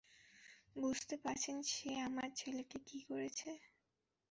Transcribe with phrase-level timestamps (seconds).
[0.75, 3.49] বুঝতে পারছেন সে আমার ছেলেকে কী করেছে?